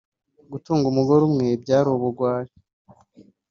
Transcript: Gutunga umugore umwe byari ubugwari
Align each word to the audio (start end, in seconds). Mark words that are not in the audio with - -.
Gutunga 0.51 0.85
umugore 0.87 1.21
umwe 1.29 1.47
byari 1.63 1.87
ubugwari 1.95 2.51